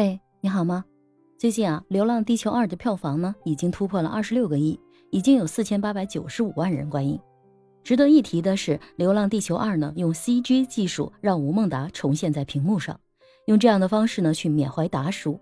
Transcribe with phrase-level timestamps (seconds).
[0.00, 0.84] 嘿，你好吗？
[1.36, 4.78] 最近啊，《流浪地球二》的票房呢已经突破了二十六个亿，
[5.10, 7.18] 已经有四千八百九十五万人观影。
[7.82, 12.96] 值得一提的是，《流浪地球二》呢用 CG 技术让吴孟达重现在屏幕上，
[13.46, 15.36] 用这样的方式呢去缅怀达叔，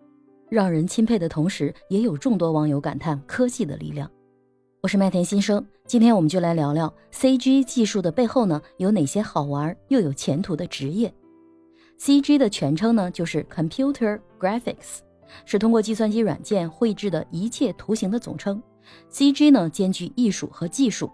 [0.48, 4.10] 让人钦佩的同时，也有众多网友感叹科技的力量。
[4.80, 11.12] 我是麦田新生，今天我们就来聊聊 CG 技术的背后呢有哪些好玩又有前途的职业。
[11.98, 14.98] CG 的全称呢就是 Computer Graphics，
[15.44, 18.62] 是通过计算机软件绘制的一切图形的总称。
[19.10, 21.10] CG 呢兼具艺术和技术，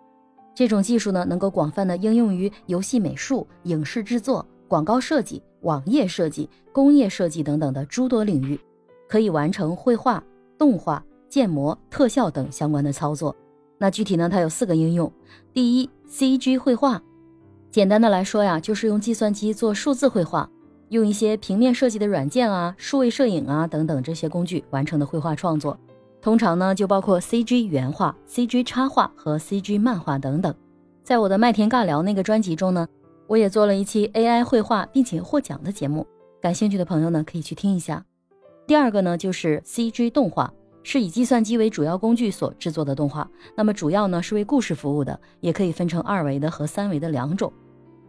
[0.54, 8.60] 这种技术呢能够广泛的应用于游戏美术、影视制作、广告设计、网页设计、工业设计等等的诸多领域，
[9.08, 10.22] 可以完成绘画、
[10.58, 13.34] 动画、建模、特效等相关的操作。
[13.78, 15.10] 那具体呢它有四个应用。
[15.52, 17.00] 第一，CG 绘画，
[17.70, 20.50] 简单的来说呀，就是用计算机做数字绘画。
[20.92, 25.78] 用一些平面设计的软件啊、数位摄影啊等等这些工具完成的绘画创作，
[26.20, 30.54] 通常呢就包括 CG 原画、CG 插画和 CG 漫画等等。
[31.02, 32.86] 在我的麦田尬聊那个专辑中呢，
[33.26, 36.06] 我也做了一期 AI 绘画并且获奖的节目，
[36.42, 38.04] 感兴趣的朋友呢可以去听一下。
[38.66, 43.26] 第二个呢就是 CG 动画，是以计算机为主要工具所制作的动画，
[43.56, 47.50] 那么主要呢是为故事服务的，也可以分成二维的和三维的两种。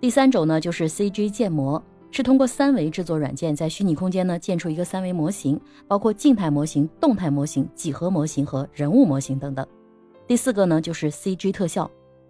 [0.02, 1.82] 第三种呢就是 CG 建模。
[2.16, 9.66] 是通过三维制作软件在虚拟空间呢建出一个三维模型，包括静态模型、动态模型、几何模型和人物模型等等。
[10.28, 11.90] 第四个呢就是 CG 特效，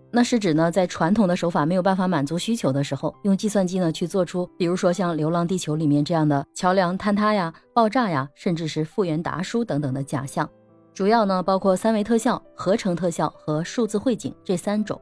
[0.10, 10.50] 那是指呢在传统的手法没有办法满足需求的时候，用计算机呢去做出，比如说像《流浪地球》里面这样的桥梁坍塌呀、爆炸呀，甚至是复原达叔等等的假象。
[10.94, 14.98] 主要呢包括三维特效、合成特效和数字绘景这三种。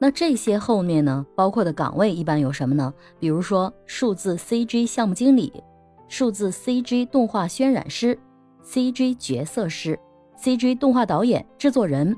[0.00, 2.92] 那这些后面呢，包括的岗位一般有什么呢？
[3.18, 5.52] 比如说数字 CG 项目经理、
[6.08, 8.16] 数字 CG 动画渲染师、
[8.64, 9.98] CG 角色师、
[10.40, 12.16] CG 动画导演、制作人、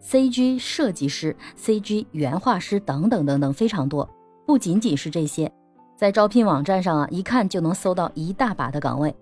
[0.00, 4.08] CG 设计师、CG 原画师等等等等，非常多。
[4.46, 5.50] 不仅仅是这些，
[5.96, 9.12] 在招聘网站上啊，一看就能搜到一大把的岗位。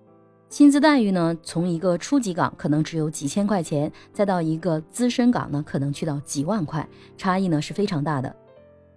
[0.47, 8.33] 薪资待遇呢，从一个初级岗可能只有几千块钱，再到一个资深岗呢，可能去到几万块，差异呢是非常大的。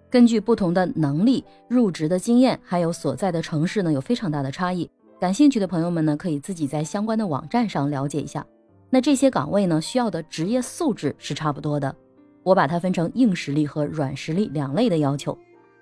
[0.09, 4.89] 根据不同的能力、入职的经验，还有所在的城市呢，有非常大的差异。
[5.19, 8.45] 感兴趣的朋友们呢，可以自己在相关的网站上了解一下。
[8.89, 11.93] 那这些岗位呢，需要的职业素质是差不多的。
[12.43, 15.37] 我把它分成硬实力和软实力两类的要求。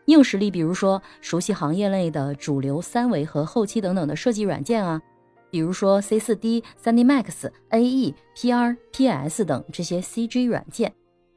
[0.05, 4.99] 硬实力，比如说熟悉行业类的主流三维和后期等等的设计软件啊。
[5.49, 10.93] 比如说 C4D、3D Max、AE、PR、PS 等这些 CG 软件。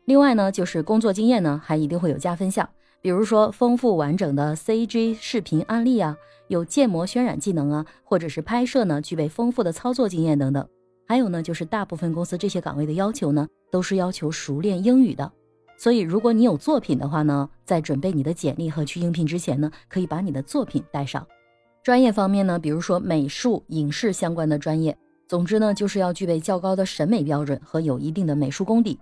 [0.06, 2.68] 另外呢，就是工作经验呢，还一定会有加分项。
[3.00, 6.16] 比如说丰富完整的 CG 视频案例啊，
[6.48, 10.66] 有建模渲染技能啊，或者是拍摄呢具备丰富的操作经验等等。
[11.06, 15.32] 还有呢，就是大部分公司这些岗位的要求呢，都是要求熟练英语的。
[15.78, 21.26] 所以如果你有作品的话呢，在准备你的简历和去应聘之前呢，可以把你的作品带上。
[21.82, 24.96] 专业方面呢，比如说美术、影视相关的专业，
[25.26, 28.98] 总之呢，就是要具备较高的审美标准和有一定的美术功底。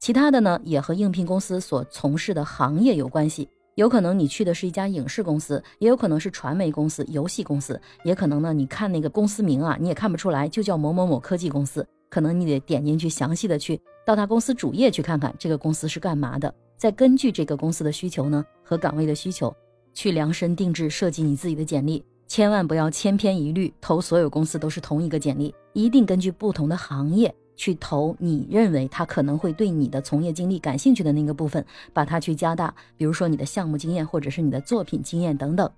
[0.00, 3.46] 其他的呢，也和应聘公司所从事的行业有关系。
[3.74, 11.86] 有可能你去的是一家影视公司，也有可能是传媒公司、游戏公司，也可能呢，你看那个公司名啊，你也看不出来，就叫某某某科技公司。
[12.10, 16.52] 可能你得点进去，详细的去到他公司主页去看看，这个公司是干嘛的。
[16.76, 19.54] 再根据这个公司的需求呢和岗位的需求，
[19.94, 22.04] 去量身定制设计你自己的简历。
[22.32, 32.74] 千万不要千篇一律投所有公司都是同一个简历，一定根据不同的行业去投你认为他可能会对你的从业经历感兴趣的那个部分，把它去加大。
[32.96, 35.70] 比如说你的项目经验或者是你的作品经验等等。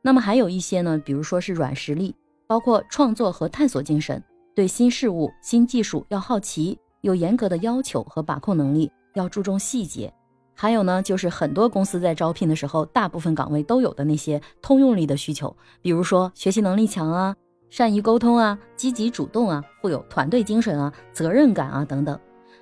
[0.00, 2.14] 那么还有一些呢，比如说是软实力，
[2.46, 4.22] 包括创作和探索精神，
[4.54, 10.14] 对新事物、新技术要好奇，有严格的要求和把控能力，要注重细节。
[10.58, 17.36] 还有呢，就是很多公司在招聘的时候，大部分岗位都有的那些通用力的需求，比如说学习能力强啊，
[17.68, 22.18] 善于沟通啊，积极主动啊，富有团队精神啊，责任感啊等等。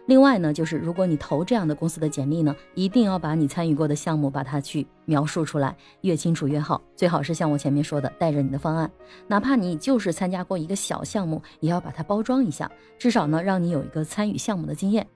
[0.07, 6.83] 另外呢，就是如果你投这样的公司的简历呢，一定要把你参与过的项目把它去描述出来，越清楚越好。
[6.97, 8.91] 最好是像我前面说的，带着你的方案，
[9.29, 15.07] 哪怕你就是参加过一个小项目，也要把它包装一下，至少呢，让你有一个参与项目的经验。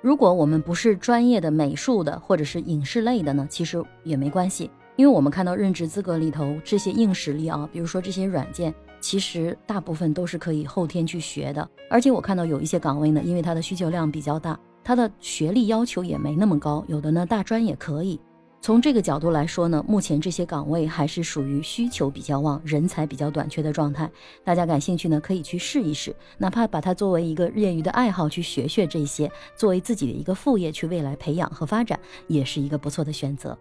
[0.00, 11.68] 如果我们不是专业的美术的或者是影视类的呢，其实也没关系，因为我们看到任职资格里头这些硬实力啊，比如说这些软件，其实大部分都是可以后天去学的。
[11.90, 18.20] 而且我看到有一些岗位呢，因为它的需求量比较大，它的学历要求也没那么高，有的呢大专也可以。
[18.60, 24.10] 从这个角度来说呢，目前这些岗位还是属于需求比较旺、人才比较短缺的状态。
[24.44, 33.56] 大家感兴趣呢，可以去试一试，哪怕把它作为一个业余的爱好去学学这些，作为自己的一个副业去未来培养和发展，也是一个不错的选择。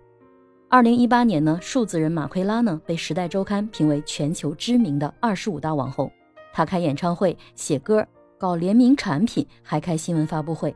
[0.67, 6.11] 二零一八年呢，数字人马奎拉呢被《时代周刊》评为全球知名的二十五大网红。
[6.51, 8.05] 他开演唱会、写歌、
[8.37, 10.75] 搞联名产品，还开新闻发布会。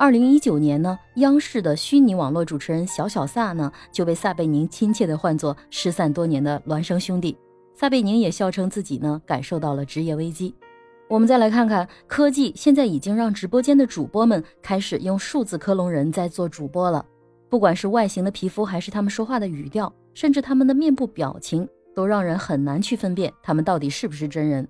[0.00, 7.36] 二零一九年呢，央视的虚拟网络主持人小小萨呢就被撒贝宁亲切地唤作失散多年的孪生兄弟。
[7.74, 10.54] 撒贝宁也笑称自己呢感受到了职业危机。
[11.08, 17.04] 我们再来看看科技，现在已经让直播间的主播们开始用数字克隆人在做主播了。
[17.48, 24.68] 不管是外形的皮肤，还是他们说话的语调，甚至他们的面部表情，都让人很难去分辨他们到底是不是真人。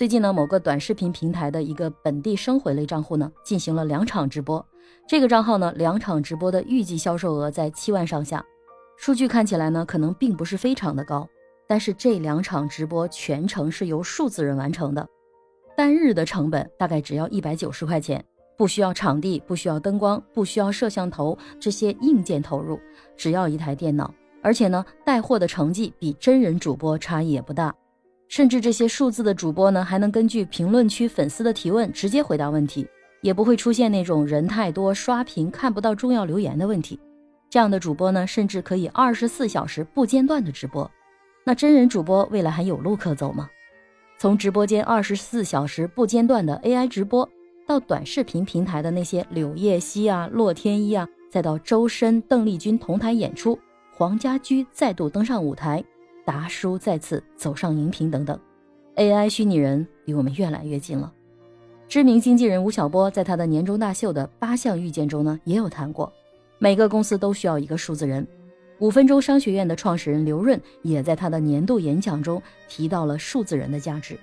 [0.00, 4.66] 最近呢，某个短视频平台的一个本地生活类账户呢进行了两场直播。
[5.06, 8.42] 这个账号呢，两场直播的预计销售额在七万上下，
[8.96, 11.28] 数据看起来呢，可能并不是非常的高，
[11.68, 15.06] 但是这两场直播全程是由数字人完成的，
[15.76, 18.24] 单日的成本大概只要一百九十块钱，
[18.56, 22.80] 不需要场地，不需要灯光，不需要摄像头这些硬件投入，
[23.18, 24.10] 只要一台电脑，
[24.42, 27.74] 而且呢，带货的成绩比真人主播差异也不大，
[28.30, 32.86] 甚至这些数字的主播呢，还能根据评论区粉丝的提问直接回答问题。
[33.22, 36.98] 也不会出现那种人太多刷屏看不到重要留言的问题。
[37.50, 40.90] 这样的主播呢，甚至可以二十四小时不间断的直播。
[41.44, 43.50] 那真人主播未来还有路可走吗？
[44.18, 47.28] 从直播间二十四小时不间断的 AI 直播，
[47.66, 53.58] 到短视频平台的那些柳叶熙啊、洛天依啊，再到周深、邓丽君同台演出，
[53.92, 55.84] 黄家驹再度登上舞台，
[56.24, 58.38] 达叔再次走上荧屏等等
[58.96, 61.12] ，AI 虚拟人离我们越来越近了。
[61.88, 66.12] 知名经纪人吴晓波在他的年终大秀的八项预见中呢，也有谈过，
[66.58, 68.26] 每个公司都需要一个数字人。
[68.78, 74.16] 五分钟商学院的创始人刘润也在他的年度演讲中提到了数字人的价值。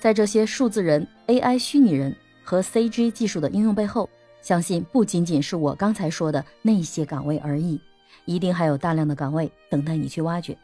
[0.00, 4.08] 在这些数字人、AI 虚拟人和 CG 技术的应用背后，
[4.40, 7.80] 相信不仅仅是我刚才说的那些岗位而已，
[8.24, 10.56] 一定还有大量的岗位等待你去挖掘。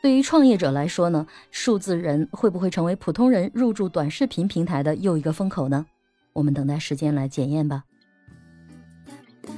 [0.00, 5.84] 对于创业者来说呢，数字人会不会成为普通人入驻短视频平台的又一个风口呢？
[6.32, 7.84] 我们等待时间来检验吧。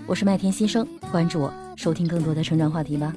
[0.06, 3.14] 我是麦田新生，关注我，收听更多的成长话题吧。